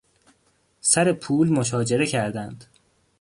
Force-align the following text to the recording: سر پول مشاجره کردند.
سر 0.81 1.13
پول 1.13 1.49
مشاجره 1.49 2.05
کردند. 2.05 2.65